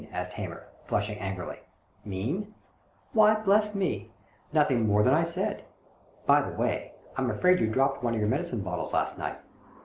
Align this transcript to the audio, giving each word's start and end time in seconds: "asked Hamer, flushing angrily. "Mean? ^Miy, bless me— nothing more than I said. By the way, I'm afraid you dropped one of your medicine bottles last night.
"asked 0.11 0.33
Hamer, 0.33 0.65
flushing 0.83 1.19
angrily. 1.19 1.59
"Mean? 2.03 2.55
^Miy, 3.15 3.43
bless 3.45 3.75
me— 3.75 4.09
nothing 4.51 4.87
more 4.87 5.03
than 5.03 5.13
I 5.13 5.21
said. 5.21 5.61
By 6.25 6.41
the 6.41 6.57
way, 6.57 6.93
I'm 7.17 7.29
afraid 7.29 7.59
you 7.59 7.67
dropped 7.67 8.01
one 8.03 8.15
of 8.15 8.19
your 8.19 8.27
medicine 8.27 8.61
bottles 8.61 8.93
last 8.93 9.19
night. 9.19 9.37